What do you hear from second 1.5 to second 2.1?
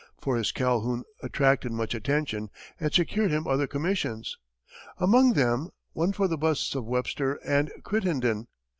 much